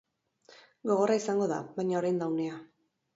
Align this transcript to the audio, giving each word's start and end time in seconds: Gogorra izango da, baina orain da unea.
Gogorra 0.91 1.17
izango 1.19 1.47
da, 1.51 1.59
baina 1.75 1.99
orain 1.99 2.17
da 2.23 2.31
unea. 2.37 2.57